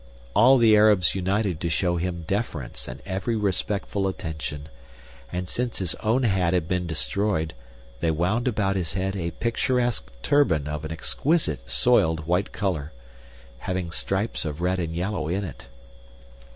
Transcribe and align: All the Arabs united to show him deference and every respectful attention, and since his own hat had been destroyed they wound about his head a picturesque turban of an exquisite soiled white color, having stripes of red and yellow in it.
All 0.35 0.57
the 0.57 0.75
Arabs 0.75 1.13
united 1.13 1.61
to 1.61 1.69
show 1.69 1.97
him 1.97 2.23
deference 2.25 2.87
and 2.87 3.03
every 3.05 3.35
respectful 3.35 4.07
attention, 4.07 4.67
and 5.31 5.47
since 5.47 5.77
his 5.77 5.93
own 5.99 6.23
hat 6.23 6.55
had 6.55 6.67
been 6.67 6.87
destroyed 6.87 7.53
they 7.99 8.09
wound 8.09 8.47
about 8.47 8.75
his 8.75 8.93
head 8.93 9.15
a 9.15 9.29
picturesque 9.29 10.09
turban 10.23 10.67
of 10.67 10.83
an 10.83 10.91
exquisite 10.91 11.69
soiled 11.69 12.21
white 12.25 12.51
color, 12.51 12.93
having 13.59 13.91
stripes 13.91 14.43
of 14.43 14.59
red 14.59 14.79
and 14.79 14.95
yellow 14.95 15.27
in 15.27 15.43
it. 15.43 15.67